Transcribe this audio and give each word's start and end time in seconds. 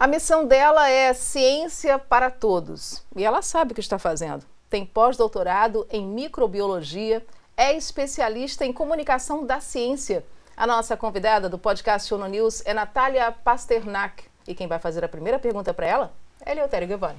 A 0.00 0.06
missão 0.06 0.46
dela 0.46 0.88
é 0.88 1.12
ciência 1.12 1.98
para 1.98 2.30
todos 2.30 3.02
e 3.14 3.22
ela 3.22 3.42
sabe 3.42 3.72
o 3.72 3.74
que 3.74 3.82
está 3.82 3.98
fazendo. 3.98 4.46
Tem 4.70 4.86
pós-doutorado 4.86 5.86
em 5.90 6.06
microbiologia, 6.06 7.22
é 7.54 7.76
especialista 7.76 8.64
em 8.64 8.72
comunicação 8.72 9.44
da 9.44 9.60
ciência. 9.60 10.24
A 10.56 10.66
nossa 10.66 10.96
convidada 10.96 11.50
do 11.50 11.58
podcast 11.58 12.14
Uno 12.14 12.26
News 12.28 12.62
é 12.64 12.72
Natália 12.72 13.30
Pasternak. 13.30 14.24
E 14.48 14.54
quem 14.54 14.66
vai 14.66 14.78
fazer 14.78 15.04
a 15.04 15.08
primeira 15.08 15.38
pergunta 15.38 15.74
para 15.74 15.86
ela 15.86 16.12
é 16.46 16.52
Eleutério 16.52 16.88
Giovanni. 16.88 17.18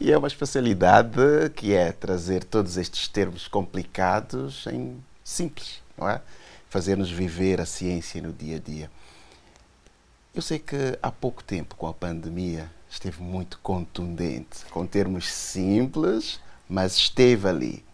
E 0.00 0.10
é 0.10 0.18
uma 0.18 0.26
especialidade 0.26 1.20
que 1.54 1.74
é 1.74 1.92
trazer 1.92 2.42
todos 2.42 2.76
estes 2.76 3.06
termos 3.06 3.46
complicados 3.46 4.66
em 4.66 5.00
simples, 5.22 5.80
não 5.96 6.08
é? 6.08 6.20
Fazer-nos 6.70 7.08
viver 7.08 7.60
a 7.60 7.64
ciência 7.64 8.20
no 8.20 8.32
dia 8.32 8.56
a 8.56 8.58
dia. 8.58 8.90
Eu 10.36 10.42
sei 10.42 10.58
que 10.58 10.98
há 11.02 11.10
pouco 11.10 11.42
tempo, 11.42 11.74
com 11.76 11.86
a 11.86 11.94
pandemia, 11.94 12.70
esteve 12.90 13.22
muito 13.22 13.58
contundente, 13.62 14.66
com 14.70 14.86
termos 14.86 15.32
simples, 15.32 16.38
mas 16.68 16.94
esteve 16.94 17.48
ali. 17.48 17.84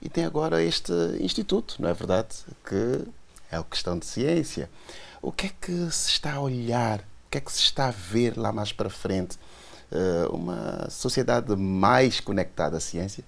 E 0.00 0.08
tem 0.08 0.24
agora 0.24 0.62
este 0.62 0.90
instituto, 1.20 1.76
não 1.78 1.90
é 1.90 1.92
verdade? 1.92 2.34
Que 2.64 3.06
é 3.52 3.58
a 3.58 3.62
questão 3.62 3.98
de 3.98 4.06
ciência. 4.06 4.70
O 5.20 5.30
que 5.30 5.48
é 5.48 5.50
que 5.60 5.90
se 5.90 6.12
está 6.12 6.36
a 6.36 6.40
olhar? 6.40 7.00
O 7.00 7.30
que 7.30 7.36
é 7.36 7.40
que 7.42 7.52
se 7.52 7.60
está 7.60 7.88
a 7.88 7.90
ver 7.90 8.38
lá 8.38 8.50
mais 8.50 8.72
para 8.72 8.88
frente? 8.88 9.36
Uh, 9.92 10.34
uma 10.34 10.88
sociedade 10.88 11.54
mais 11.54 12.20
conectada 12.20 12.78
à 12.78 12.80
ciência? 12.80 13.22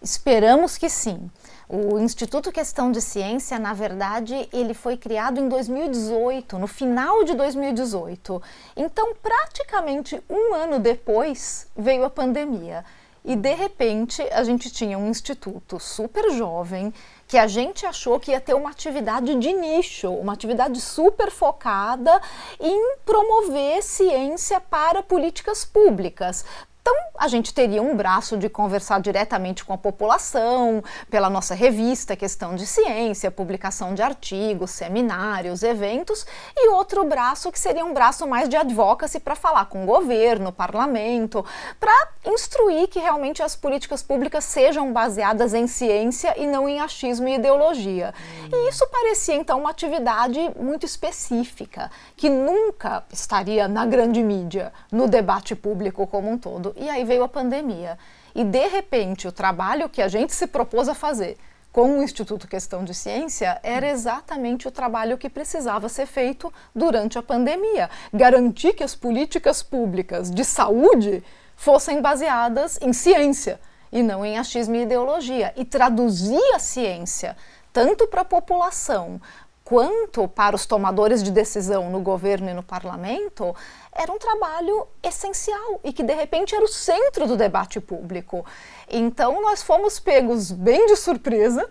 Esperamos 0.00 0.76
que 0.76 0.88
sim. 0.88 1.30
O 1.68 1.98
Instituto 1.98 2.52
Questão 2.52 2.92
de 2.92 3.00
Ciência, 3.00 3.58
na 3.58 3.72
verdade, 3.72 4.48
ele 4.52 4.72
foi 4.72 4.96
criado 4.96 5.40
em 5.40 5.48
2018, 5.48 6.58
no 6.58 6.68
final 6.68 7.24
de 7.24 7.34
2018. 7.34 8.40
Então, 8.76 9.14
praticamente 9.20 10.22
um 10.30 10.54
ano 10.54 10.78
depois, 10.78 11.66
veio 11.76 12.04
a 12.04 12.10
pandemia. 12.10 12.84
E 13.24 13.34
de 13.34 13.52
repente, 13.54 14.22
a 14.30 14.44
gente 14.44 14.70
tinha 14.70 14.96
um 14.96 15.08
instituto 15.08 15.80
super 15.80 16.30
jovem 16.30 16.94
que 17.26 17.36
a 17.36 17.48
gente 17.48 17.84
achou 17.84 18.20
que 18.20 18.30
ia 18.30 18.40
ter 18.40 18.54
uma 18.54 18.70
atividade 18.70 19.34
de 19.34 19.52
nicho, 19.52 20.08
uma 20.08 20.32
atividade 20.32 20.80
super 20.80 21.32
focada 21.32 22.22
em 22.60 22.94
promover 23.04 23.82
ciência 23.82 24.60
para 24.60 25.02
políticas 25.02 25.64
públicas, 25.64 26.44
então, 26.86 26.96
a 27.18 27.26
gente 27.26 27.52
teria 27.52 27.82
um 27.82 27.96
braço 27.96 28.36
de 28.36 28.48
conversar 28.48 29.00
diretamente 29.00 29.64
com 29.64 29.72
a 29.72 29.78
população, 29.78 30.84
pela 31.10 31.28
nossa 31.28 31.52
revista 31.52 32.14
Questão 32.14 32.54
de 32.54 32.64
Ciência, 32.64 33.28
publicação 33.28 33.92
de 33.92 34.02
artigos, 34.02 34.70
seminários, 34.70 35.64
eventos, 35.64 36.24
e 36.56 36.68
outro 36.68 37.04
braço 37.04 37.50
que 37.50 37.58
seria 37.58 37.84
um 37.84 37.92
braço 37.92 38.24
mais 38.28 38.48
de 38.48 38.54
advocacy 38.54 39.18
para 39.18 39.34
falar 39.34 39.64
com 39.64 39.82
o 39.82 39.86
governo, 39.86 40.52
parlamento, 40.52 41.44
para 41.80 42.08
instruir 42.24 42.86
que 42.86 43.00
realmente 43.00 43.42
as 43.42 43.56
políticas 43.56 44.00
públicas 44.00 44.44
sejam 44.44 44.92
baseadas 44.92 45.54
em 45.54 45.66
ciência 45.66 46.40
e 46.40 46.46
não 46.46 46.68
em 46.68 46.78
achismo 46.78 47.26
e 47.26 47.34
ideologia. 47.34 48.14
E 48.52 48.68
isso 48.68 48.86
parecia 48.86 49.34
então 49.34 49.58
uma 49.58 49.70
atividade 49.70 50.38
muito 50.56 50.86
específica, 50.86 51.90
que 52.16 52.30
nunca 52.30 53.02
estaria 53.12 53.66
na 53.66 53.84
grande 53.84 54.22
mídia, 54.22 54.72
no 54.92 55.08
debate 55.08 55.56
público 55.56 56.06
como 56.06 56.30
um 56.30 56.38
todo 56.38 56.75
e 56.76 56.88
aí 56.88 57.04
veio 57.04 57.24
a 57.24 57.28
pandemia. 57.28 57.98
E 58.34 58.44
de 58.44 58.66
repente, 58.68 59.26
o 59.26 59.32
trabalho 59.32 59.88
que 59.88 60.02
a 60.02 60.08
gente 60.08 60.34
se 60.34 60.46
propôs 60.46 60.88
a 60.88 60.94
fazer 60.94 61.36
com 61.72 61.98
o 61.98 62.02
Instituto 62.02 62.48
Questão 62.48 62.84
de 62.84 62.94
Ciência 62.94 63.60
era 63.62 63.86
exatamente 63.86 64.66
o 64.66 64.70
trabalho 64.70 65.18
que 65.18 65.28
precisava 65.28 65.90
ser 65.90 66.06
feito 66.06 66.50
durante 66.74 67.18
a 67.18 67.22
pandemia. 67.22 67.90
Garantir 68.12 68.72
que 68.72 68.82
as 68.82 68.94
políticas 68.94 69.62
públicas 69.62 70.30
de 70.30 70.42
saúde 70.42 71.22
fossem 71.54 72.00
baseadas 72.00 72.78
em 72.80 72.94
ciência 72.94 73.60
e 73.92 74.02
não 74.02 74.24
em 74.24 74.38
achismo 74.38 74.74
e 74.74 74.84
ideologia. 74.84 75.52
E 75.54 75.66
traduzir 75.66 76.54
a 76.54 76.58
ciência 76.58 77.36
tanto 77.74 78.06
para 78.06 78.22
a 78.22 78.24
população 78.24 79.20
quanto 79.62 80.28
para 80.28 80.56
os 80.56 80.64
tomadores 80.64 81.22
de 81.22 81.30
decisão 81.30 81.90
no 81.90 82.00
governo 82.00 82.48
e 82.48 82.54
no 82.54 82.62
parlamento, 82.62 83.54
era 83.96 84.12
um 84.12 84.18
trabalho 84.18 84.86
essencial 85.02 85.80
e 85.82 85.92
que 85.92 86.02
de 86.02 86.14
repente 86.14 86.54
era 86.54 86.64
o 86.64 86.68
centro 86.68 87.26
do 87.26 87.36
debate 87.36 87.80
público. 87.80 88.44
Então 88.88 89.40
nós 89.42 89.62
fomos 89.62 89.98
pegos 89.98 90.52
bem 90.52 90.86
de 90.86 90.96
surpresa, 90.96 91.68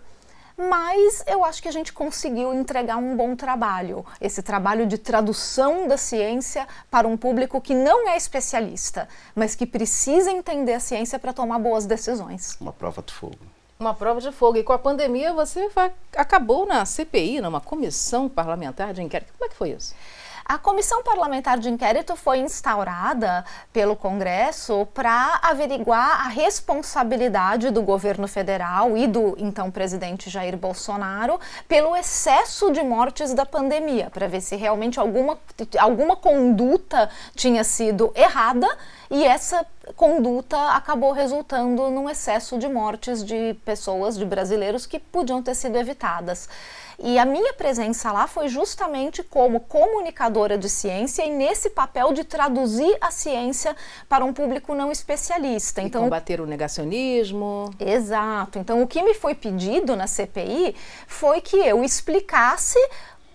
mas 0.56 1.22
eu 1.26 1.44
acho 1.44 1.62
que 1.62 1.68
a 1.68 1.72
gente 1.72 1.92
conseguiu 1.92 2.52
entregar 2.54 2.96
um 2.96 3.16
bom 3.16 3.36
trabalho, 3.36 4.04
esse 4.20 4.42
trabalho 4.42 4.86
de 4.86 4.96
tradução 4.96 5.86
da 5.86 5.96
ciência 5.96 6.66
para 6.90 7.06
um 7.06 7.16
público 7.16 7.60
que 7.60 7.74
não 7.74 8.08
é 8.08 8.16
especialista, 8.16 9.08
mas 9.34 9.54
que 9.54 9.66
precisa 9.66 10.30
entender 10.30 10.74
a 10.74 10.80
ciência 10.80 11.18
para 11.18 11.32
tomar 11.32 11.58
boas 11.58 11.86
decisões. 11.86 12.56
Uma 12.60 12.72
prova 12.72 13.02
de 13.02 13.12
fogo. 13.12 13.38
Uma 13.78 13.92
prova 13.92 14.20
de 14.22 14.32
fogo. 14.32 14.56
E 14.56 14.64
com 14.64 14.72
a 14.72 14.78
pandemia 14.78 15.34
você 15.34 15.68
vai, 15.68 15.92
acabou 16.16 16.64
na 16.64 16.86
CPI, 16.86 17.42
numa 17.42 17.60
comissão 17.60 18.26
parlamentar 18.26 18.94
de 18.94 19.02
inquérito. 19.02 19.34
Como 19.34 19.44
é 19.44 19.48
que 19.50 19.56
foi 19.56 19.70
isso? 19.70 19.94
A 20.48 20.58
comissão 20.58 21.02
parlamentar 21.02 21.58
de 21.58 21.68
inquérito 21.68 22.14
foi 22.14 22.38
instaurada 22.38 23.44
pelo 23.72 23.96
Congresso 23.96 24.86
para 24.94 25.40
averiguar 25.42 26.24
a 26.24 26.28
responsabilidade 26.28 27.70
do 27.70 27.82
governo 27.82 28.28
federal 28.28 28.96
e 28.96 29.08
do 29.08 29.34
então 29.38 29.72
presidente 29.72 30.30
Jair 30.30 30.56
Bolsonaro 30.56 31.40
pelo 31.66 31.96
excesso 31.96 32.70
de 32.70 32.80
mortes 32.80 33.34
da 33.34 33.44
pandemia, 33.44 34.08
para 34.08 34.28
ver 34.28 34.40
se 34.40 34.54
realmente 34.54 35.00
alguma, 35.00 35.36
alguma 35.80 36.14
conduta 36.14 37.10
tinha 37.34 37.64
sido 37.64 38.12
errada 38.14 38.68
e 39.10 39.24
essa 39.24 39.66
conduta 39.96 40.56
acabou 40.74 41.10
resultando 41.10 41.90
num 41.90 42.08
excesso 42.08 42.56
de 42.56 42.68
mortes 42.68 43.24
de 43.24 43.54
pessoas, 43.64 44.16
de 44.16 44.24
brasileiros 44.24 44.86
que 44.86 45.00
podiam 45.00 45.42
ter 45.42 45.56
sido 45.56 45.76
evitadas. 45.76 46.48
E 46.98 47.18
a 47.18 47.24
minha 47.24 47.52
presença 47.52 48.10
lá 48.10 48.26
foi 48.26 48.48
justamente 48.48 49.22
como 49.22 49.60
comunicadora 49.60 50.56
de 50.56 50.68
ciência 50.68 51.24
e 51.24 51.30
nesse 51.30 51.70
papel 51.70 52.12
de 52.12 52.24
traduzir 52.24 52.96
a 53.00 53.10
ciência 53.10 53.76
para 54.08 54.24
um 54.24 54.32
público 54.32 54.74
não 54.74 54.90
especialista. 54.90 55.82
Então, 55.82 56.02
e 56.02 56.04
combater 56.04 56.40
o 56.40 56.46
negacionismo. 56.46 57.70
Exato. 57.78 58.58
Então, 58.58 58.82
o 58.82 58.86
que 58.86 59.02
me 59.02 59.14
foi 59.14 59.34
pedido 59.34 59.94
na 59.94 60.06
CPI 60.06 60.74
foi 61.06 61.40
que 61.40 61.56
eu 61.56 61.84
explicasse 61.84 62.78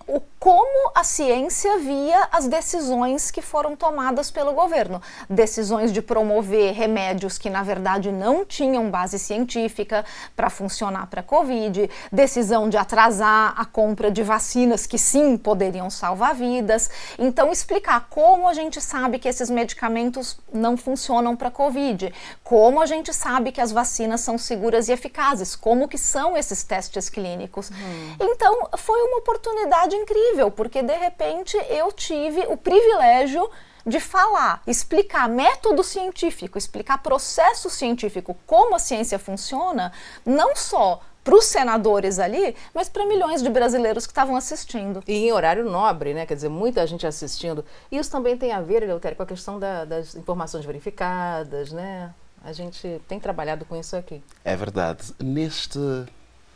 o 0.08 0.20
como 0.42 0.92
a 0.96 1.04
ciência 1.04 1.78
via 1.78 2.28
as 2.32 2.48
decisões 2.48 3.30
que 3.30 3.44
foram 3.44 3.76
tomadas 3.76 4.32
pelo 4.32 4.54
governo. 4.54 5.00
Decisões 5.30 5.94
de 5.94 6.02
promover 6.02 6.74
remédios 6.74 7.38
que, 7.38 7.48
na 7.48 7.62
verdade, 7.62 8.12
não 8.12 8.44
tinham 8.44 8.90
base 8.90 9.20
científica 9.20 10.04
para 10.36 10.50
funcionar 10.50 11.06
para 11.06 11.20
a 11.20 11.24
Covid, 11.24 11.88
decisão 12.12 12.70
de 12.70 12.76
atrasar 12.76 13.54
a 13.56 13.64
compra 13.66 14.10
de 14.10 14.24
vacinas 14.24 14.88
que 14.88 14.98
sim 14.98 15.38
poderiam 15.38 15.92
salvar 15.92 16.34
vidas. 16.34 16.90
Então, 17.20 17.52
explicar 17.52 18.08
como 18.10 18.48
a 18.48 18.56
gente 18.56 18.82
sabe 18.82 19.20
que 19.20 19.30
esses 19.30 19.48
medicamentos 19.48 20.40
não 20.52 20.76
funcionam 20.76 21.36
para 21.36 21.50
a 21.50 21.52
Covid, 21.52 22.12
como 22.44 22.82
a 22.82 22.88
gente 22.88 23.14
sabe 23.14 23.52
que 23.52 23.62
as 23.62 23.72
vacinas 23.72 24.22
são 24.22 24.40
seguras 24.40 24.90
e 24.90 24.92
eficazes, 24.92 25.56
como 25.56 25.88
que 25.88 26.00
são 26.00 26.36
esses 26.36 26.64
testes 26.64 27.10
clínicos. 27.10 27.70
Hum. 27.70 28.16
Então, 28.20 28.70
foi 28.76 29.00
uma 29.04 29.20
oportunidade 29.20 29.96
incrível, 29.96 30.31
porque 30.52 30.82
de 30.82 30.96
repente 30.96 31.58
eu 31.70 31.92
tive 31.92 32.42
o 32.48 32.58
privilégio 32.58 33.50
de 33.86 34.00
falar, 34.00 34.62
explicar 34.68 35.28
método 35.28 35.84
científico, 35.84 36.58
explicar 36.58 37.00
processo 37.00 37.70
científico, 37.70 38.38
como 38.46 38.76
a 38.76 38.80
ciência 38.80 39.18
funciona, 39.18 39.92
não 40.26 40.56
só 40.56 41.02
para 41.24 41.36
os 41.36 41.46
senadores 41.46 42.20
ali, 42.20 42.56
mas 42.74 42.90
para 42.90 43.06
milhões 43.06 43.44
de 43.44 43.50
brasileiros 43.50 44.06
que 44.06 44.12
estavam 44.12 44.36
assistindo. 44.36 45.04
E 45.08 45.28
em 45.28 45.32
horário 45.32 45.64
nobre, 45.64 46.14
né? 46.14 46.26
Quer 46.26 46.36
dizer, 46.36 46.50
muita 46.50 46.86
gente 46.88 47.06
assistindo. 47.06 47.64
Isso 47.92 48.10
também 48.10 48.38
tem 48.38 48.52
a 48.52 48.62
ver, 48.62 48.84
Eleutério, 48.84 49.16
com 49.16 49.24
a 49.24 49.28
questão 49.28 49.60
da, 49.60 49.86
das 49.86 50.16
informações 50.16 50.66
verificadas, 50.66 51.72
né? 51.72 52.14
A 52.44 52.54
gente 52.54 53.00
tem 53.08 53.20
trabalhado 53.20 53.66
com 53.66 53.76
isso 53.76 53.96
aqui. 53.96 54.24
É 54.44 54.56
verdade. 54.56 55.14
Neste 55.20 55.80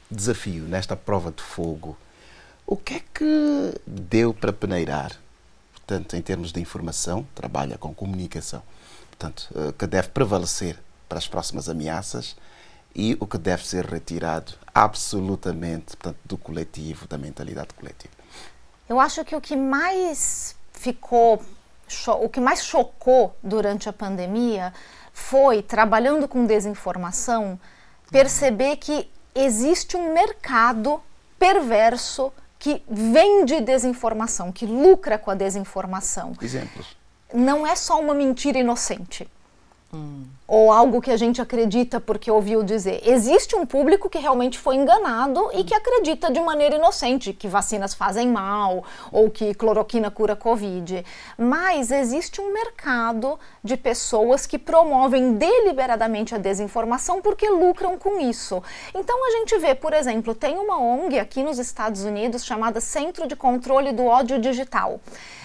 desafio, 0.09 0.63
nesta 0.63 0.95
prova 0.95 1.31
de 1.31 1.43
fogo, 1.43 1.95
o 2.67 2.75
que 2.75 2.95
é 2.95 2.99
que 3.13 3.81
deu 3.85 4.33
para 4.33 4.51
peneirar? 4.51 5.11
Portanto, 5.73 6.15
em 6.15 6.21
termos 6.21 6.51
de 6.51 6.59
informação, 6.59 7.27
trabalha 7.35 7.77
com 7.77 7.93
comunicação. 7.93 8.63
Portanto, 9.09 9.47
eh, 9.55 9.73
que 9.77 9.85
deve 9.85 10.09
prevalecer 10.09 10.77
para 11.07 11.19
as 11.19 11.27
próximas 11.27 11.69
ameaças 11.69 12.35
e 12.95 13.15
o 13.19 13.27
que 13.27 13.37
deve 13.37 13.65
ser 13.67 13.85
retirado 13.85 14.53
absolutamente 14.73 15.95
portanto, 15.95 16.17
do 16.25 16.37
coletivo, 16.37 17.07
da 17.07 17.17
mentalidade 17.17 17.73
coletiva. 17.75 18.13
Eu 18.89 18.99
acho 18.99 19.23
que 19.23 19.35
o 19.35 19.41
que 19.41 19.55
mais 19.55 20.55
ficou, 20.73 21.43
o 22.19 22.29
que 22.29 22.39
mais 22.39 22.63
chocou 22.63 23.35
durante 23.43 23.87
a 23.87 23.93
pandemia 23.93 24.73
foi, 25.13 25.61
trabalhando 25.61 26.27
com 26.27 26.45
desinformação, 26.45 27.59
perceber 28.11 28.77
que 28.77 29.09
existe 29.35 29.95
um 29.95 30.13
mercado 30.13 31.01
perverso 31.37 32.33
que 32.65 32.81
vende 32.89 33.61
desinformação, 33.61 34.51
que 34.51 34.65
lucra 34.65 35.19
com 35.19 35.29
a 35.29 35.35
desinformação. 35.35 36.33
Exemplos. 36.41 36.97
não 37.31 37.67
é 37.67 37.75
só 37.75 38.01
uma 38.01 38.15
mentira 38.15 38.57
inocente. 38.57 39.29
Hum 39.93 40.25
ou 40.47 40.71
algo 40.71 41.01
que 41.01 41.09
a 41.09 41.17
gente 41.17 41.41
acredita 41.41 41.99
porque 41.99 42.29
ouviu 42.29 42.63
dizer. 42.63 43.01
Existe 43.03 43.55
um 43.55 43.65
público 43.65 44.09
que 44.09 44.19
realmente 44.19 44.59
foi 44.59 44.75
enganado 44.75 45.49
e 45.53 45.63
que 45.63 45.73
acredita 45.73 46.31
de 46.31 46.39
maneira 46.39 46.75
inocente 46.75 47.33
que 47.33 47.47
vacinas 47.47 47.93
fazem 47.93 48.27
mal 48.27 48.83
ou 49.11 49.29
que 49.29 49.53
cloroquina 49.55 50.11
cura 50.11 50.35
Covid. 50.35 51.03
Mas 51.37 51.91
existe 51.91 52.39
um 52.39 52.53
mercado 52.53 53.39
de 53.63 53.75
pessoas 53.75 54.45
que 54.45 54.59
promovem 54.59 55.33
deliberadamente 55.33 56.35
a 56.35 56.37
desinformação 56.37 57.21
porque 57.21 57.49
lucram 57.49 57.97
com 57.97 58.19
isso. 58.19 58.61
Então 58.93 59.27
a 59.27 59.31
gente 59.31 59.57
vê, 59.57 59.73
por 59.73 59.93
exemplo, 59.93 60.35
tem 60.35 60.57
uma 60.57 60.79
ONG 60.79 61.17
aqui 61.17 61.41
nos 61.41 61.57
Estados 61.57 62.03
Unidos 62.03 62.45
chamada 62.45 62.79
Centro 62.79 63.27
de 63.27 63.35
Controle 63.35 63.91
do 63.91 64.05
Ódio 64.05 64.39
Digital. 64.39 64.99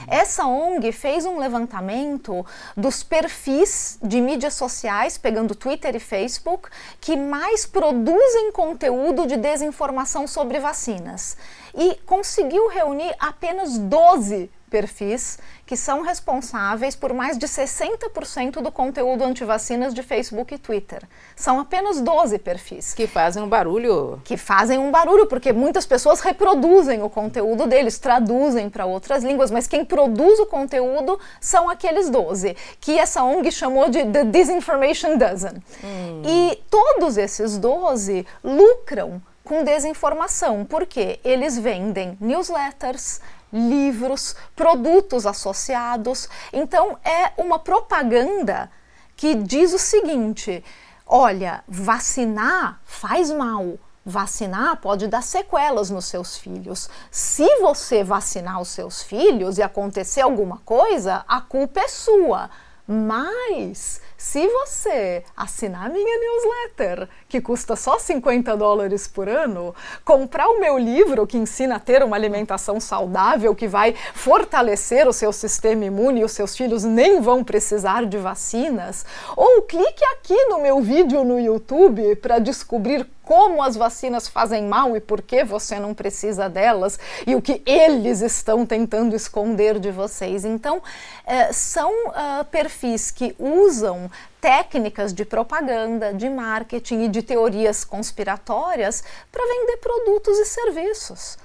Essa 0.06 0.46
ONG 0.46 0.92
fez 0.92 1.24
um 1.24 1.38
levantamento 1.38 2.44
dos 2.76 3.02
perfis 3.02 3.98
de 4.02 4.20
mídias 4.20 4.54
sociais 4.54 4.89
sociais, 4.90 5.16
pegando 5.16 5.54
Twitter 5.54 5.94
e 5.94 6.00
Facebook, 6.00 6.68
que 7.00 7.16
mais 7.16 7.64
produzem 7.64 8.50
conteúdo 8.52 9.26
de 9.26 9.36
desinformação 9.36 10.26
sobre 10.26 10.58
vacinas. 10.58 11.36
E 11.74 11.94
conseguiu 12.04 12.68
reunir 12.68 13.14
apenas 13.18 13.78
12 13.78 14.50
perfis 14.70 15.38
que 15.66 15.76
são 15.76 16.02
responsáveis 16.02 16.96
por 16.96 17.12
mais 17.12 17.36
de 17.36 17.46
60% 17.46 18.62
do 18.62 18.72
conteúdo 18.72 19.24
antivacinas 19.24 19.92
de 19.92 20.02
Facebook 20.02 20.54
e 20.54 20.58
Twitter. 20.58 21.02
São 21.36 21.60
apenas 21.60 22.00
12 22.00 22.38
perfis. 22.38 22.94
Que 22.94 23.06
fazem 23.06 23.42
um 23.42 23.48
barulho. 23.48 24.20
Que 24.24 24.36
fazem 24.36 24.78
um 24.78 24.90
barulho, 24.90 25.26
porque 25.26 25.52
muitas 25.52 25.84
pessoas 25.84 26.20
reproduzem 26.20 27.02
o 27.02 27.10
conteúdo 27.10 27.66
deles, 27.66 27.98
traduzem 27.98 28.70
para 28.70 28.86
outras 28.86 29.22
línguas, 29.22 29.50
mas 29.50 29.66
quem 29.66 29.84
produz 29.84 30.38
o 30.38 30.46
conteúdo 30.46 31.18
são 31.40 31.68
aqueles 31.68 32.08
12, 32.08 32.56
que 32.80 32.98
essa 32.98 33.22
ONG 33.22 33.50
chamou 33.52 33.88
de 33.88 34.04
The 34.04 34.24
Disinformation 34.24 35.16
Dozen. 35.16 35.62
Hum. 35.84 36.22
E 36.24 36.62
todos 36.70 37.16
esses 37.16 37.58
12 37.58 38.26
lucram 38.42 39.20
com 39.44 39.64
desinformação, 39.64 40.64
porque 40.64 41.18
eles 41.24 41.58
vendem 41.58 42.16
newsletters, 42.20 43.20
livros, 43.52 44.34
produtos 44.54 45.26
associados. 45.26 46.28
Então 46.52 46.98
é 47.04 47.32
uma 47.36 47.58
propaganda 47.58 48.70
que 49.16 49.34
diz 49.34 49.72
o 49.72 49.78
seguinte: 49.78 50.64
olha, 51.06 51.62
vacinar 51.68 52.80
faz 52.84 53.30
mal. 53.30 53.78
Vacinar 54.04 54.78
pode 54.78 55.06
dar 55.08 55.22
sequelas 55.22 55.90
nos 55.90 56.06
seus 56.06 56.38
filhos. 56.38 56.88
Se 57.10 57.44
você 57.60 58.02
vacinar 58.02 58.60
os 58.60 58.68
seus 58.68 59.02
filhos 59.02 59.58
e 59.58 59.62
acontecer 59.62 60.22
alguma 60.22 60.56
coisa, 60.64 61.22
a 61.28 61.40
culpa 61.40 61.80
é 61.80 61.88
sua. 61.88 62.48
Mas 62.86 64.00
se 64.20 64.46
você 64.48 65.24
assinar 65.34 65.88
minha 65.88 66.18
newsletter, 66.20 67.08
que 67.26 67.40
custa 67.40 67.74
só 67.74 67.98
50 67.98 68.54
dólares 68.54 69.08
por 69.08 69.26
ano, 69.30 69.74
comprar 70.04 70.46
o 70.50 70.60
meu 70.60 70.76
livro 70.76 71.26
que 71.26 71.38
ensina 71.38 71.76
a 71.76 71.80
ter 71.80 72.02
uma 72.02 72.16
alimentação 72.16 72.78
saudável, 72.78 73.54
que 73.54 73.66
vai 73.66 73.94
fortalecer 74.12 75.08
o 75.08 75.12
seu 75.12 75.32
sistema 75.32 75.86
imune 75.86 76.20
e 76.20 76.24
os 76.24 76.32
seus 76.32 76.54
filhos 76.54 76.84
nem 76.84 77.22
vão 77.22 77.42
precisar 77.42 78.04
de 78.04 78.18
vacinas, 78.18 79.06
ou 79.34 79.62
clique 79.62 80.04
aqui 80.12 80.36
no 80.50 80.60
meu 80.60 80.82
vídeo 80.82 81.24
no 81.24 81.40
YouTube 81.40 82.14
para 82.16 82.38
descobrir 82.38 83.08
como 83.30 83.62
as 83.62 83.76
vacinas 83.76 84.26
fazem 84.26 84.64
mal 84.64 84.96
e 84.96 85.00
por 85.00 85.22
que 85.22 85.44
você 85.44 85.78
não 85.78 85.94
precisa 85.94 86.48
delas 86.48 86.98
e 87.24 87.36
o 87.36 87.40
que 87.40 87.62
eles 87.64 88.22
estão 88.22 88.66
tentando 88.66 89.14
esconder 89.14 89.78
de 89.78 89.92
vocês. 89.92 90.44
Então, 90.44 90.82
é, 91.24 91.52
são 91.52 91.92
uh, 92.08 92.44
perfis 92.50 93.12
que 93.12 93.36
usam 93.38 94.10
técnicas 94.40 95.14
de 95.14 95.24
propaganda, 95.24 96.12
de 96.12 96.28
marketing 96.28 97.02
e 97.02 97.08
de 97.08 97.22
teorias 97.22 97.84
conspiratórias 97.84 99.04
para 99.30 99.46
vender 99.46 99.76
produtos 99.76 100.36
e 100.36 100.44
serviços. 100.44 101.38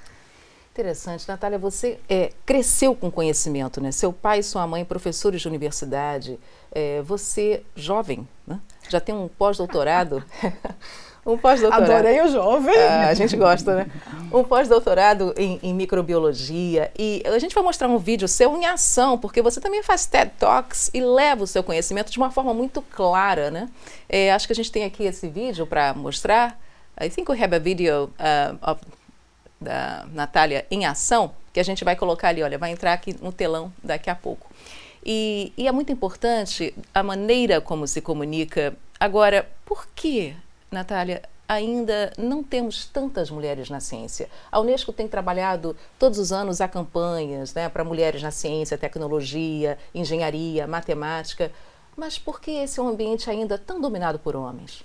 Interessante, 0.72 1.28
Natália, 1.28 1.60
você 1.60 2.00
é, 2.10 2.32
cresceu 2.48 2.96
com 2.96 3.12
conhecimento, 3.12 3.80
né? 3.80 3.92
Seu 3.92 4.12
pai 4.12 4.40
e 4.40 4.44
sua 4.44 4.66
mãe, 4.66 4.84
professores 4.84 5.40
de 5.40 5.48
universidade, 5.48 6.40
é, 6.72 7.04
você, 7.04 7.64
jovem, 7.76 8.28
né? 8.48 8.60
já 8.90 9.00
tem 9.00 9.14
um 9.14 9.28
pós-doutorado. 9.28 10.24
Um 11.26 11.38
pós-doutorado. 11.38 11.92
Adorei 11.92 12.22
o 12.22 12.28
jovem. 12.28 12.78
Ah, 12.78 13.08
a 13.08 13.14
gente 13.16 13.36
gosta, 13.36 13.76
né? 13.76 13.88
Um 14.32 14.44
pós-doutorado 14.44 15.34
em, 15.36 15.60
em, 15.64 15.74
microbiologia. 15.74 16.92
E 16.98 17.24
a 17.26 17.40
gente 17.40 17.56
vai 17.56 17.64
mostrar 17.64 17.88
um 17.88 17.98
vídeo 17.98 18.28
seu 18.28 18.56
em 18.56 18.66
ação, 18.66 19.18
porque 19.18 19.42
você 19.42 19.60
também 19.60 19.82
faz 19.82 20.06
TED 20.06 20.32
Talks 20.38 20.92
e 20.94 21.02
leva 21.02 21.44
o 21.44 21.48
seu 21.48 21.64
conhecimento 21.64 22.12
de 22.12 22.18
uma 22.18 22.30
forma 22.30 22.54
muito 22.54 22.80
clara, 22.82 23.50
né? 23.50 23.70
É, 24.08 24.32
acho 24.32 24.46
que 24.46 24.54
a 24.54 24.56
gente 24.56 24.72
tem 24.72 24.84
aqui 24.84 25.04
esse 25.04 25.28
vídeo 25.28 25.66
para 25.66 25.96
mostrar. 25.96 26.60
I 27.02 27.10
think 27.10 27.30
we 27.32 27.44
have 27.44 27.56
a 27.56 27.60
video 27.60 28.14
uh, 28.20 28.72
of 28.72 28.82
da 29.60 30.06
Natália 30.14 30.66
em 30.70 30.86
ação, 30.86 31.32
que 31.52 31.60
a 31.60 31.64
gente 31.64 31.84
vai 31.84 31.96
colocar 31.96 32.30
ali, 32.30 32.44
olha, 32.44 32.58
vai 32.58 32.72
entrar 32.72 32.94
aqui 32.94 33.16
no 33.20 33.32
telão 33.32 33.74
daqui 33.84 34.10
a 34.10 34.16
pouco. 34.16 34.50
E, 35.04 35.54
e, 35.58 35.68
é 35.68 35.72
muito 35.72 35.92
importante 35.92 36.74
a 36.94 37.04
maneira 37.04 37.62
como 37.62 37.88
se 37.88 38.02
comunica. 38.02 38.76
Agora, 39.00 39.48
por 39.66 39.88
que 39.96 40.36
Natália, 40.72 41.22
ainda 41.48 42.12
não 42.18 42.44
temos 42.44 42.86
tantas 42.86 43.30
mulheres 43.30 43.70
na 43.70 43.80
ciência. 43.80 44.30
A 44.52 44.60
Unesco 44.60 44.92
tem 44.92 45.08
trabalhado 45.08 45.76
todos 46.00 46.18
os 46.18 46.32
anos 46.32 46.60
a 46.60 46.68
campanhas 46.68 47.54
né, 47.54 47.70
para 47.70 47.84
mulheres 47.84 48.22
na 48.22 48.32
ciência, 48.32 48.78
tecnologia, 48.78 49.78
engenharia, 49.94 50.68
matemática. 50.68 51.52
Mas 51.96 52.18
por 52.18 52.42
que 52.42 52.52
esse 52.52 52.80
é 52.80 52.84
um 52.84 52.90
ambiente 52.90 53.30
ainda 53.30 53.58
tão 53.58 53.80
dominado 53.80 54.20
por 54.20 54.36
homens? 54.36 54.84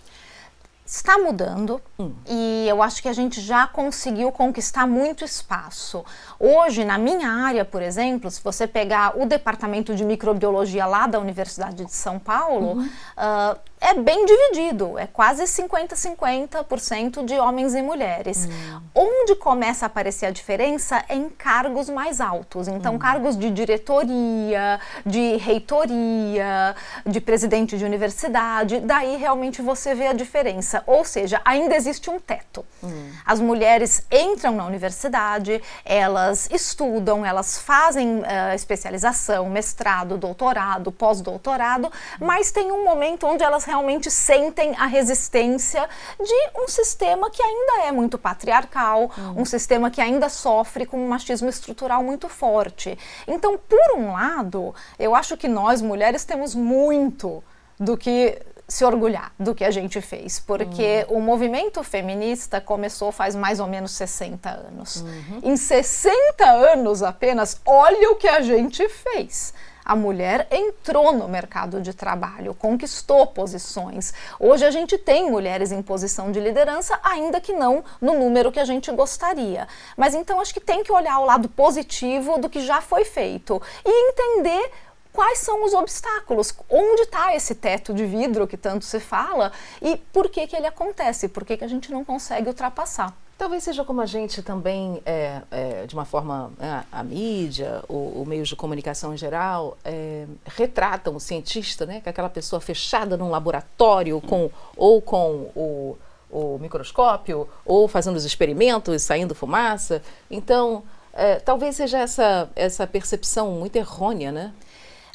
está 0.90 1.16
mudando 1.16 1.80
hum. 1.96 2.12
e 2.28 2.66
eu 2.68 2.82
acho 2.82 3.00
que 3.00 3.08
a 3.08 3.12
gente 3.12 3.40
já 3.40 3.64
conseguiu 3.64 4.32
conquistar 4.32 4.88
muito 4.88 5.24
espaço. 5.24 6.04
Hoje, 6.38 6.84
na 6.84 6.98
minha 6.98 7.28
área, 7.30 7.64
por 7.64 7.80
exemplo, 7.80 8.28
se 8.28 8.42
você 8.42 8.66
pegar 8.66 9.16
o 9.16 9.24
departamento 9.24 9.94
de 9.94 10.04
microbiologia 10.04 10.84
lá 10.86 11.06
da 11.06 11.20
Universidade 11.20 11.84
de 11.84 11.92
São 11.92 12.18
Paulo, 12.18 12.72
uhum. 12.72 12.86
uh, 12.86 13.56
é 13.80 13.94
bem 13.94 14.26
dividido, 14.26 14.98
é 14.98 15.06
quase 15.06 15.44
50-50% 15.44 17.24
de 17.24 17.34
homens 17.38 17.74
e 17.74 17.80
mulheres. 17.80 18.46
Hum. 18.46 18.80
Onde 18.94 19.34
começa 19.36 19.86
a 19.86 19.88
aparecer 19.88 20.26
a 20.26 20.30
diferença 20.30 21.02
é 21.08 21.16
em 21.16 21.30
cargos 21.30 21.88
mais 21.88 22.20
altos. 22.20 22.68
Então, 22.68 22.96
hum. 22.96 22.98
cargos 22.98 23.38
de 23.38 23.50
diretoria, 23.50 24.78
de 25.06 25.36
reitoria, 25.36 26.76
de 27.06 27.20
presidente 27.22 27.78
de 27.78 27.84
universidade, 27.84 28.80
daí 28.80 29.16
realmente 29.16 29.62
você 29.62 29.94
vê 29.94 30.08
a 30.08 30.12
diferença. 30.12 30.82
Ou 30.86 31.02
seja, 31.02 31.40
ainda 31.42 31.74
existe 31.74 32.10
um 32.10 32.20
teto. 32.20 32.64
Hum. 32.84 33.10
As 33.24 33.40
mulheres 33.40 34.04
entram 34.12 34.54
na 34.56 34.66
universidade, 34.66 35.62
elas 35.86 36.50
estudam, 36.52 37.24
elas 37.24 37.58
fazem 37.58 38.18
uh, 38.18 38.54
especialização, 38.54 39.48
mestrado, 39.48 40.18
doutorado, 40.18 40.92
pós-doutorado, 40.92 41.90
mas 42.20 42.50
tem 42.50 42.70
um 42.70 42.84
momento 42.84 43.26
onde 43.26 43.42
elas 43.42 43.69
realmente 43.70 44.10
sentem 44.10 44.74
a 44.76 44.86
resistência 44.86 45.88
de 46.18 46.60
um 46.60 46.66
sistema 46.66 47.30
que 47.30 47.40
ainda 47.40 47.86
é 47.86 47.92
muito 47.92 48.18
patriarcal, 48.18 49.10
uhum. 49.16 49.42
um 49.42 49.44
sistema 49.44 49.90
que 49.90 50.00
ainda 50.00 50.28
sofre 50.28 50.84
com 50.84 50.98
um 50.98 51.08
machismo 51.08 51.48
estrutural 51.48 52.02
muito 52.02 52.28
forte. 52.28 52.98
Então, 53.28 53.56
por 53.56 53.96
um 53.96 54.12
lado, 54.12 54.74
eu 54.98 55.14
acho 55.14 55.36
que 55.36 55.46
nós 55.46 55.80
mulheres 55.80 56.24
temos 56.24 56.54
muito 56.54 57.42
do 57.78 57.96
que 57.96 58.42
se 58.66 58.84
orgulhar 58.84 59.32
do 59.38 59.54
que 59.54 59.64
a 59.64 59.70
gente 59.70 60.00
fez, 60.00 60.38
porque 60.40 61.06
uhum. 61.08 61.18
o 61.18 61.20
movimento 61.20 61.82
feminista 61.82 62.60
começou 62.60 63.10
faz 63.12 63.34
mais 63.34 63.60
ou 63.60 63.66
menos 63.66 63.92
60 63.92 64.48
anos. 64.48 64.96
Uhum. 64.96 65.40
Em 65.42 65.56
60 65.56 66.44
anos 66.44 67.02
apenas, 67.02 67.60
olha 67.64 68.10
o 68.10 68.16
que 68.16 68.28
a 68.28 68.40
gente 68.40 68.88
fez 68.88 69.54
a 69.90 69.96
mulher 69.96 70.46
entrou 70.52 71.12
no 71.12 71.26
mercado 71.26 71.80
de 71.80 71.92
trabalho, 71.92 72.54
conquistou 72.54 73.26
posições. 73.26 74.14
Hoje 74.38 74.64
a 74.64 74.70
gente 74.70 74.96
tem 74.96 75.28
mulheres 75.28 75.72
em 75.72 75.82
posição 75.82 76.30
de 76.30 76.38
liderança, 76.38 76.96
ainda 77.02 77.40
que 77.40 77.52
não 77.52 77.82
no 78.00 78.16
número 78.16 78.52
que 78.52 78.60
a 78.60 78.64
gente 78.64 78.88
gostaria. 78.92 79.66
Mas 79.96 80.14
então 80.14 80.40
acho 80.40 80.54
que 80.54 80.60
tem 80.60 80.84
que 80.84 80.92
olhar 80.92 81.18
o 81.18 81.24
lado 81.24 81.48
positivo 81.48 82.38
do 82.38 82.48
que 82.48 82.60
já 82.60 82.80
foi 82.80 83.04
feito 83.04 83.60
e 83.84 84.10
entender 84.10 84.70
quais 85.12 85.40
são 85.40 85.64
os 85.64 85.74
obstáculos, 85.74 86.54
onde 86.68 87.02
está 87.02 87.34
esse 87.34 87.56
teto 87.56 87.92
de 87.92 88.06
vidro 88.06 88.46
que 88.46 88.56
tanto 88.56 88.84
se 88.84 89.00
fala 89.00 89.50
e 89.82 89.96
por 89.96 90.28
que, 90.28 90.46
que 90.46 90.54
ele 90.54 90.68
acontece, 90.68 91.26
por 91.26 91.44
que, 91.44 91.56
que 91.56 91.64
a 91.64 91.68
gente 91.68 91.90
não 91.90 92.04
consegue 92.04 92.46
ultrapassar. 92.46 93.12
Talvez 93.40 93.62
seja 93.62 93.82
como 93.84 94.02
a 94.02 94.06
gente 94.06 94.42
também, 94.42 95.00
é, 95.06 95.40
é, 95.50 95.86
de 95.86 95.94
uma 95.94 96.04
forma, 96.04 96.52
é, 96.60 96.82
a 96.92 97.02
mídia, 97.02 97.82
o, 97.88 98.20
o 98.20 98.24
meios 98.26 98.48
de 98.48 98.54
comunicação 98.54 99.14
em 99.14 99.16
geral, 99.16 99.78
é, 99.82 100.26
retratam 100.44 101.16
o 101.16 101.18
cientista, 101.18 101.86
né, 101.86 102.02
que 102.02 102.08
é 102.10 102.10
aquela 102.10 102.28
pessoa 102.28 102.60
fechada 102.60 103.16
num 103.16 103.30
laboratório 103.30 104.20
com, 104.20 104.50
ou 104.76 105.00
com 105.00 105.50
o, 105.56 105.96
o 106.30 106.58
microscópio, 106.58 107.48
ou 107.64 107.88
fazendo 107.88 108.16
os 108.16 108.26
experimentos, 108.26 109.00
saindo 109.00 109.34
fumaça. 109.34 110.02
Então, 110.30 110.82
é, 111.14 111.36
talvez 111.36 111.76
seja 111.76 111.98
essa, 111.98 112.50
essa 112.54 112.86
percepção 112.86 113.52
muito 113.52 113.74
errônea, 113.76 114.30
né? 114.30 114.52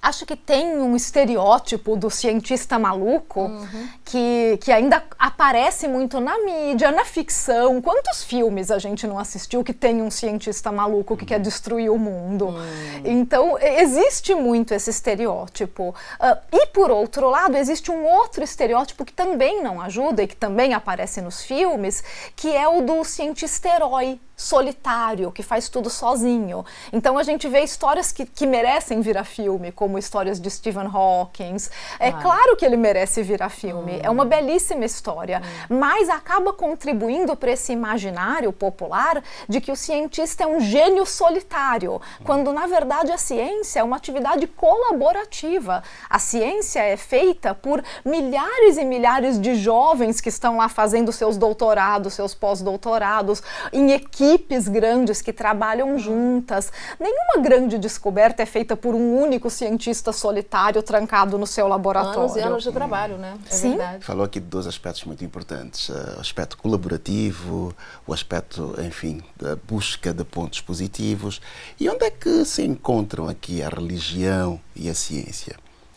Acho 0.05 0.23
que 0.25 0.35
tem 0.35 0.77
um 0.77 0.95
estereótipo 0.95 1.95
do 1.97 2.11
cientista 2.11 2.77
maluco 2.77 3.41
uhum. 3.41 3.89
que, 4.03 4.59
que 4.61 4.71
ainda 4.71 5.03
aparece 5.17 5.87
muito 5.87 6.19
na 6.19 6.37
mídia, 6.37 6.91
na 6.91 7.03
ficção. 7.03 7.81
Quantos 7.81 8.23
filmes 8.23 8.69
a 8.69 8.77
gente 8.77 9.07
não 9.07 9.17
assistiu 9.17 9.63
que 9.63 9.73
tem 9.73 10.03
um 10.03 10.11
cientista 10.11 10.71
maluco 10.71 11.17
que 11.17 11.23
uhum. 11.23 11.27
quer 11.27 11.39
destruir 11.39 11.89
o 11.89 11.97
mundo? 11.97 12.49
Uhum. 12.49 13.01
Então, 13.03 13.57
existe 13.59 14.35
muito 14.35 14.75
esse 14.75 14.91
estereótipo. 14.91 15.95
Uh, 16.19 16.37
e, 16.51 16.67
por 16.67 16.91
outro 16.91 17.27
lado, 17.27 17.57
existe 17.57 17.89
um 17.89 18.05
outro 18.05 18.43
estereótipo 18.43 19.03
que 19.03 19.13
também 19.13 19.63
não 19.63 19.81
ajuda 19.81 20.21
e 20.21 20.27
que 20.27 20.35
também 20.35 20.75
aparece 20.75 21.19
nos 21.19 21.43
filmes, 21.43 22.03
que 22.35 22.55
é 22.55 22.67
o 22.67 22.81
do 22.81 23.03
cientista 23.03 23.69
herói 23.69 24.19
solitário, 24.35 25.31
que 25.31 25.41
faz 25.41 25.69
tudo 25.69 25.89
sozinho. 25.89 26.65
Então 26.91 27.17
a 27.17 27.23
gente 27.23 27.47
vê 27.47 27.61
histórias 27.61 28.11
que, 28.11 28.25
que 28.25 28.45
merecem 28.45 29.01
virar 29.01 29.23
filme, 29.23 29.71
como 29.71 29.94
histórias 29.97 30.39
de 30.39 30.49
Stephen 30.49 30.87
Hawking. 30.91 31.57
É 31.99 32.09
ah. 32.09 32.13
claro 32.13 32.55
que 32.55 32.65
ele 32.65 32.77
merece 32.77 33.21
virar 33.21 33.49
filme, 33.49 33.97
hum. 33.97 33.99
é 34.03 34.09
uma 34.09 34.25
belíssima 34.25 34.85
história, 34.85 35.41
hum. 35.69 35.77
mas 35.79 36.09
acaba 36.09 36.53
contribuindo 36.53 37.35
para 37.35 37.51
esse 37.51 37.71
imaginário 37.73 38.51
popular 38.51 39.23
de 39.47 39.59
que 39.61 39.71
o 39.71 39.75
cientista 39.75 40.43
é 40.43 40.47
um 40.47 40.59
gênio 40.59 41.05
solitário, 41.05 42.01
quando 42.23 42.51
na 42.51 42.67
verdade 42.67 43.11
a 43.11 43.17
ciência 43.17 43.79
é 43.79 43.83
uma 43.83 43.97
atividade 43.97 44.47
colaborativa. 44.47 45.83
A 46.09 46.19
ciência 46.19 46.79
é 46.79 46.97
feita 46.97 47.53
por 47.53 47.83
milhares 48.03 48.77
e 48.77 48.85
milhares 48.85 49.39
de 49.39 49.55
jovens 49.55 50.21
que 50.21 50.29
estão 50.29 50.57
lá 50.57 50.69
fazendo 50.69 51.11
seus 51.11 51.37
doutorados, 51.37 52.13
seus 52.13 52.33
pós-doutorados, 52.33 53.43
em 53.71 53.91
equipe 53.91 54.45
equipes 54.45 54.67
grandes 54.67 55.21
que 55.21 55.33
trabalham 55.33 55.97
juntas. 55.97 56.71
Nenhuma 56.99 57.41
grande 57.41 57.77
descoberta 57.77 58.43
é 58.43 58.45
feita 58.45 58.75
por 58.75 58.95
um 58.95 59.17
único 59.21 59.49
cientista 59.49 59.84
solitário 60.13 60.81
trancado 60.81 61.37
no 61.37 61.45
seu 61.45 61.67
laboratório. 61.67 62.21
Anos 62.21 62.35
e 62.35 62.39
anos 62.39 62.63
de 62.63 62.71
trabalho, 62.71 63.17
né? 63.17 63.37
É 63.45 63.49
Sim. 63.53 63.69
Verdade. 63.69 64.05
Falou 64.05 64.25
aqui 64.25 64.39
de 64.39 64.47
dois 64.47 64.67
aspectos 64.67 65.03
muito 65.03 65.23
importantes: 65.23 65.89
uh, 65.89 66.15
o 66.17 66.21
aspecto 66.21 66.57
colaborativo, 66.57 67.75
o 68.07 68.13
aspecto, 68.13 68.75
enfim, 68.79 69.21
da 69.35 69.55
busca 69.55 70.13
de 70.13 70.23
pontos 70.23 70.61
positivos. 70.61 71.41
E 71.79 71.89
onde 71.89 72.05
é 72.05 72.11
que 72.11 72.45
se 72.45 72.63
encontram 72.63 73.27
aqui 73.27 73.61
a 73.61 73.69
religião 73.69 74.59
e 74.75 74.89
a 74.89 74.95
ciência? 74.95 75.55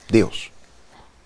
Deus. 0.08 0.50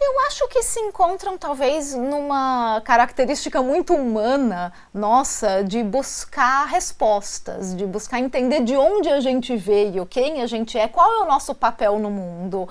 Eu 0.04 0.20
acho 0.26 0.48
que 0.48 0.64
se 0.64 0.80
encontram 0.80 1.38
talvez 1.38 1.94
numa 1.94 2.82
característica 2.84 3.62
muito 3.62 3.94
humana 3.94 4.72
nossa 4.92 5.62
de 5.62 5.80
buscar 5.84 6.66
respostas, 6.66 7.72
de 7.72 7.86
buscar 7.86 8.18
entender 8.18 8.64
de 8.64 8.76
onde 8.76 9.08
a 9.08 9.20
gente 9.20 9.56
veio, 9.56 10.04
quem 10.04 10.42
a 10.42 10.46
gente 10.46 10.76
é, 10.76 10.88
qual 10.88 11.08
é 11.08 11.22
o 11.22 11.26
nosso 11.26 11.54
papel 11.54 12.00
no 12.00 12.10
mundo. 12.10 12.68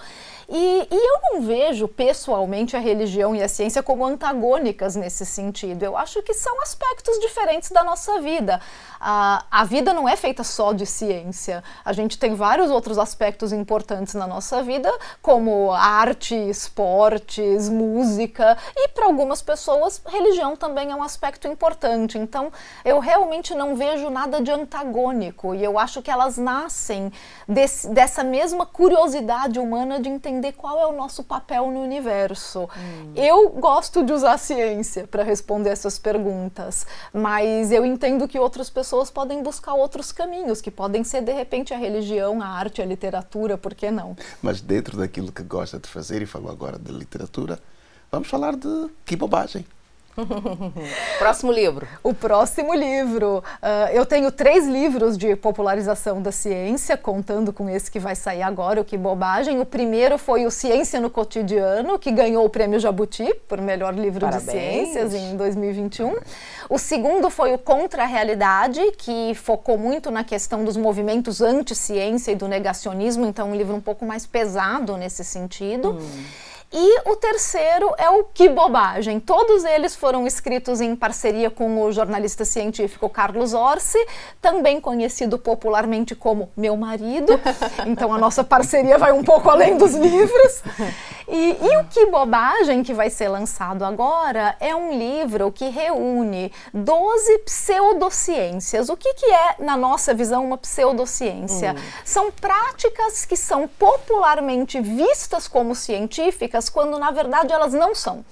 E, 0.54 0.88
e, 0.92 0.96
eu 0.96 1.20
não 1.24 1.42
vejo 1.42 1.88
pessoalmente 1.88 2.76
a 2.76 2.80
religião 2.80 3.34
e 3.34 3.42
a 3.42 3.48
ciência 3.48 3.82
como 3.82 4.06
antagônicas 4.06 4.98
nesse 4.98 5.26
sentido. 5.26 5.84
Eu 5.84 5.96
acho 5.96 6.22
que 6.22 6.34
são 6.34 6.62
aspectos 6.62 7.18
diferentes 7.20 7.72
da 7.72 7.86
nossa 7.86 8.20
vida. 8.20 8.60
A, 9.00 9.46
a 9.50 9.64
vida 9.64 9.94
não 9.94 10.10
é 10.10 10.18
feita 10.18 10.44
só 10.44 10.74
de 10.74 10.86
ciência. 10.86 11.64
A 11.86 11.94
gente 11.94 12.20
tem 12.20 12.36
vários 12.36 12.70
outros 12.70 13.00
aspectos 13.00 13.54
importantes 13.54 14.14
na 14.14 14.28
nossa 14.28 14.62
vida, 14.62 14.94
como 15.22 15.72
arte, 15.72 16.36
esportes, 16.36 17.70
música, 17.70 18.58
e 18.76 18.90
para 18.90 19.06
algumas 19.06 19.42
pessoas, 19.42 20.02
religião 20.06 20.58
também 20.58 20.92
é 20.92 20.96
um 20.96 21.02
aspecto 21.02 21.48
importante. 21.48 22.18
Então, 22.18 22.52
eu 22.84 23.00
realmente 23.00 23.56
não 23.56 23.74
vejo 23.74 24.10
nada 24.10 24.42
de 24.42 24.52
antagônico 24.52 25.56
e 25.56 25.64
eu 25.64 25.80
acho 25.80 26.02
que 26.02 26.12
elas 26.12 26.38
nascem 26.38 27.10
desse, 27.48 27.88
dessa 27.88 28.22
mesma 28.22 28.66
curiosidade 28.66 29.58
humana 29.58 29.98
de 30.02 30.10
entender 30.10 30.41
entender 30.42 30.54
qual 30.54 30.80
é 30.80 30.88
o 30.88 30.98
nosso 30.98 31.24
papel 31.24 31.70
no 31.70 31.82
universo. 31.82 32.68
Hum. 32.76 33.14
Eu 33.16 33.50
gosto 33.50 34.04
de 34.04 34.12
usar 34.12 34.34
a 34.34 34.38
ciência 34.38 35.08
para 35.08 35.24
responder 35.24 35.70
essas 35.70 36.00
perguntas, 36.00 36.86
mas 37.14 37.72
eu 37.72 37.86
entendo 37.86 38.28
que 38.28 38.40
outras 38.40 38.70
pessoas 38.70 39.12
podem 39.12 39.44
buscar 39.44 39.74
outros 39.74 40.12
caminhos, 40.12 40.60
que 40.62 40.72
podem 40.72 41.04
ser 41.04 41.22
de 41.22 41.32
repente 41.32 41.74
a 41.74 41.78
religião, 41.78 42.42
a 42.42 42.48
arte, 42.48 42.82
a 42.82 42.86
literatura, 42.86 43.58
por 43.58 43.76
que 43.76 43.92
não? 43.92 44.16
Mas 44.42 44.60
dentro 44.60 44.98
daquilo 44.98 45.32
que 45.32 45.44
gosta 45.44 45.78
de 45.78 45.88
fazer, 45.88 46.22
e 46.22 46.26
falou 46.26 46.52
agora 46.52 46.80
de 46.80 46.92
literatura, 46.92 47.60
vamos 48.12 48.28
falar 48.28 48.56
de 48.56 48.90
que 49.06 49.16
bobagem. 49.16 49.66
próximo 51.20 51.52
livro. 51.52 51.88
O 52.04 52.14
próximo 52.14 52.74
livro. 52.74 53.44
Uh, 53.62 53.92
eu 53.94 54.06
tenho 54.06 54.32
três 54.32 54.68
livros 54.68 55.18
de 55.18 55.36
popularização 55.36 56.22
da 56.22 56.32
ciência, 56.32 56.98
contando 56.98 57.54
com 57.54 57.70
esse 57.70 57.90
que 57.90 58.00
vai 58.00 58.16
sair 58.16 58.42
agora, 58.42 58.82
o 58.82 58.86
Que 58.86 58.98
Bobagem. 58.98 59.60
O 59.60 59.66
primeiro 59.66 60.18
foi 60.18 60.46
o 60.46 60.52
Ciência 60.52 61.00
no 61.00 61.10
Cotidiano, 61.10 61.98
que 61.98 62.12
ganhou 62.12 62.46
o 62.46 62.50
prêmio 62.50 62.80
Jabuti 62.80 63.34
por 63.48 63.62
melhor 63.62 63.94
livro 63.94 64.22
Parabéns. 64.22 64.46
de 64.46 64.52
ciências 64.52 65.14
em 65.14 65.36
2021. 65.36 66.16
O 66.70 66.78
segundo 66.78 67.30
foi 67.30 67.54
o 67.54 67.58
Contra 67.58 68.04
a 68.04 68.06
Realidade, 68.06 68.80
que 68.98 69.34
focou 69.36 69.78
muito 69.78 70.10
na 70.10 70.24
questão 70.24 70.64
dos 70.64 70.78
movimentos 70.78 71.42
anti-ciência 71.42 72.32
e 72.32 72.36
do 72.36 72.48
negacionismo, 72.48 73.26
então 73.26 73.52
um 73.52 73.56
livro 73.56 73.76
um 73.76 73.82
pouco 73.82 74.06
mais 74.06 74.26
pesado 74.26 74.98
nesse 74.98 75.24
sentido. 75.24 75.92
Hum. 75.92 76.51
E 76.74 77.02
o 77.10 77.18
terceiro 77.18 77.94
é 77.98 78.10
o 78.10 78.24
Que 78.24 78.48
Bobagem. 78.48 79.20
Todos 79.20 79.66
eles 79.66 79.94
foram 79.94 80.26
escritos 80.26 80.80
em 80.80 80.96
parceria 80.96 81.52
com 81.52 81.82
o 81.82 81.92
jornalista 81.92 82.46
científico 82.46 83.10
Carlos 83.10 83.54
Orsi, 83.54 84.00
também 84.42 84.80
conhecido 84.80 85.38
popularmente 85.38 86.16
como 86.16 86.50
meu 86.56 86.78
marido. 86.78 87.40
Então 87.86 88.14
a 88.14 88.18
nossa 88.18 88.44
parceria 88.44 88.98
vai 88.98 89.12
um 89.12 89.24
pouco 89.24 89.50
além 89.50 89.78
dos 89.78 89.94
livros. 89.94 90.64
E, 91.28 91.58
e 91.62 91.78
o 91.78 91.86
Que 91.86 92.06
Bobagem, 92.08 92.84
que 92.84 92.94
vai 92.94 93.10
ser 93.10 93.30
lançado 93.30 93.86
agora, 93.86 94.56
é 94.60 94.76
um 94.76 94.98
livro 94.98 95.52
que 95.52 95.70
reúne 95.70 96.52
12 96.74 97.40
pseudociências. 97.40 98.90
O 98.90 98.98
que, 98.98 99.14
que 99.14 99.26
é, 99.26 99.56
na 99.60 99.78
nossa 99.78 100.14
visão, 100.14 100.46
uma 100.46 100.58
pseudociência? 100.58 101.74
Hum. 101.74 101.82
São 102.04 102.32
práticas 102.32 103.26
que 103.26 103.38
são 103.38 103.68
popularmente 103.68 104.82
vistas 104.82 105.48
como 105.48 105.74
científicas 105.74 106.61
quando 106.70 106.98
na 107.00 107.12
verdade 107.12 107.52
elas 107.54 107.74
não 107.74 107.94
são. 107.96 108.24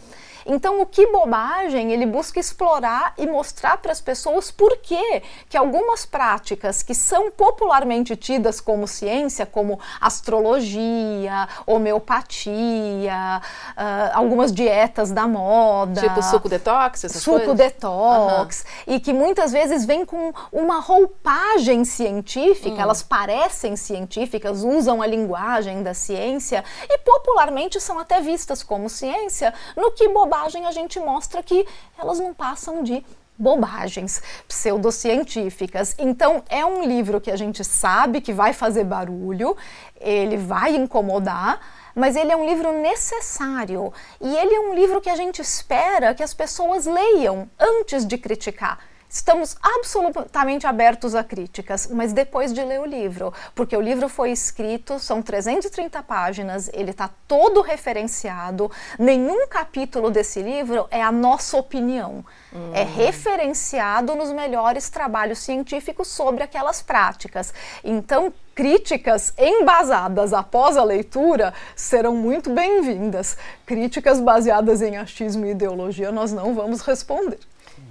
Então, 0.49 0.81
o 0.81 0.85
que 0.85 1.05
bobagem 1.11 1.91
ele 1.91 2.07
busca 2.07 2.39
explorar 2.39 3.13
e 3.19 3.27
mostrar 3.27 3.77
para 3.77 3.91
as 3.91 4.01
pessoas 4.01 4.49
por 4.49 4.77
que 4.77 5.21
que 5.47 5.55
algumas 5.55 6.07
práticas 6.07 6.81
que 6.81 6.95
são 6.95 7.29
popularmente 7.29 8.15
tidas 8.15 8.59
como 8.59 8.87
ciência, 8.87 9.45
como 9.45 9.79
astrologia, 10.01 11.47
homeopatia, 11.67 13.41
uh, 13.77 14.17
algumas 14.17 14.51
dietas 14.51 15.11
da 15.11 15.27
moda, 15.27 16.01
tipo 16.01 16.23
suco 16.23 16.49
detox, 16.49 17.03
essas 17.03 17.21
suco 17.21 17.37
coisas? 17.37 17.55
detox, 17.55 18.65
uhum. 18.87 18.95
e 18.95 18.99
que 18.99 19.13
muitas 19.13 19.51
vezes 19.51 19.85
vem 19.85 20.03
com 20.03 20.33
uma 20.51 20.79
roupagem 20.79 21.85
científica, 21.85 22.75
hum. 22.75 22.81
elas 22.81 23.03
parecem 23.03 23.75
científicas, 23.75 24.63
usam 24.63 24.99
a 24.99 25.05
linguagem 25.05 25.83
da 25.83 25.93
ciência 25.93 26.63
e 26.89 26.97
popularmente 26.99 27.79
são 27.79 27.99
até 27.99 28.19
vistas 28.19 28.63
como 28.63 28.89
ciência, 28.89 29.53
no 29.77 29.91
que 29.91 30.07
bobagem 30.07 30.38
bobagem, 30.39 30.65
a 30.65 30.71
gente 30.71 30.99
mostra 30.99 31.43
que 31.43 31.67
elas 31.97 32.19
não 32.19 32.33
passam 32.33 32.81
de 32.81 33.05
bobagens 33.37 34.21
pseudocientíficas. 34.47 35.95
Então, 35.97 36.43
é 36.49 36.65
um 36.65 36.83
livro 36.83 37.21
que 37.21 37.31
a 37.31 37.35
gente 37.35 37.63
sabe 37.63 38.21
que 38.21 38.33
vai 38.33 38.53
fazer 38.53 38.83
barulho, 38.83 39.55
ele 39.99 40.37
vai 40.37 40.75
incomodar, 40.75 41.59
mas 41.95 42.15
ele 42.15 42.31
é 42.31 42.35
um 42.35 42.45
livro 42.45 42.71
necessário 42.81 43.93
e 44.21 44.35
ele 44.37 44.53
é 44.53 44.59
um 44.59 44.73
livro 44.73 45.01
que 45.01 45.09
a 45.09 45.15
gente 45.15 45.41
espera 45.41 46.13
que 46.13 46.23
as 46.23 46.33
pessoas 46.33 46.85
leiam 46.85 47.49
antes 47.59 48.05
de 48.05 48.17
criticar. 48.17 48.79
Estamos 49.11 49.57
absolutamente 49.59 50.67
abertos 50.67 51.15
a 51.15 51.23
críticas, 51.23 51.89
mas 51.91 52.13
depois 52.13 52.53
de 52.53 52.63
ler 52.63 52.79
o 52.79 52.85
livro, 52.85 53.33
porque 53.55 53.75
o 53.75 53.81
livro 53.81 54.07
foi 54.07 54.29
escrito, 54.29 54.99
são 54.99 55.19
330 55.19 56.03
páginas, 56.03 56.69
ele 56.71 56.91
está 56.91 57.09
todo 57.27 57.61
referenciado, 57.61 58.69
nenhum 58.99 59.47
capítulo 59.47 60.11
desse 60.11 60.43
livro 60.43 60.87
é 60.91 61.01
a 61.01 61.11
nossa 61.11 61.57
opinião. 61.57 62.23
Hum. 62.53 62.71
É 62.71 62.83
referenciado 62.83 64.13
nos 64.13 64.31
melhores 64.31 64.91
trabalhos 64.91 65.39
científicos 65.39 66.07
sobre 66.07 66.43
aquelas 66.43 66.83
práticas. 66.83 67.51
Então, 67.83 68.31
críticas 68.53 69.33
embasadas 69.39 70.33
após 70.33 70.77
a 70.77 70.83
leitura 70.83 71.51
serão 71.75 72.15
muito 72.15 72.51
bem-vindas. 72.51 73.37
Críticas 73.65 74.19
baseadas 74.19 74.83
em 74.83 74.97
achismo 74.97 75.47
e 75.47 75.51
ideologia 75.51 76.11
nós 76.11 76.31
não 76.31 76.53
vamos 76.53 76.81
responder. 76.81 77.39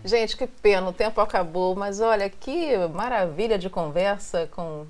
Gente, 0.09 0.39
que 0.39 0.47
pena, 0.47 0.89
o 0.89 0.93
tempo 0.93 1.21
acabou, 1.21 1.77
mas 1.77 2.01
olha 2.01 2.31
que 2.31 2.75
maravilha 2.95 3.59
de 3.59 3.69
conversa 3.69 4.49
com 4.51 4.87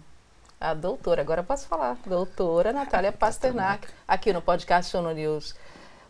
a 0.60 0.72
doutora, 0.72 1.22
agora 1.22 1.42
posso 1.42 1.66
falar, 1.66 1.98
doutora 2.06 2.72
Natália 2.72 3.10
Pasternak, 3.10 3.88
aqui 4.06 4.32
no 4.32 4.40
podcast 4.40 4.92
Show 4.92 5.02
no 5.02 5.10
News. 5.10 5.56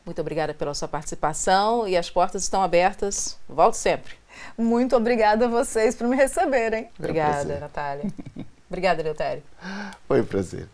Muito 0.05 0.21
obrigada 0.21 0.53
pela 0.53 0.75
sua 0.75 0.89
participação 0.89 1.89
e 1.89 1.97
as 1.97 2.11
portas 2.11 2.43
estão 2.43 2.63
abertas. 2.63 3.39
Volte 3.49 3.79
sempre. 3.79 4.13
Muito 4.59 4.95
obrigada 4.95 5.47
a 5.47 5.49
vocês 5.49 5.97
por 5.97 6.07
me 6.07 6.15
receberem. 6.15 6.91
Obrigada, 6.99 7.55
é 7.55 7.57
um 7.57 7.61
Natália. 7.61 8.13
obrigada, 8.69 9.03
Leotério. 9.03 9.43
Foi 10.07 10.21
um 10.21 10.27
prazer. 10.27 10.69